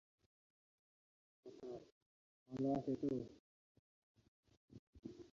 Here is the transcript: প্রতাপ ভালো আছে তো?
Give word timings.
প্রতাপ 1.45 1.81
ভালো 2.49 2.69
আছে 2.77 2.93
তো? 3.01 3.09